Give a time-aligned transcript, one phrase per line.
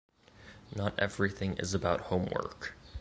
[0.75, 2.75] Not everything is about homework.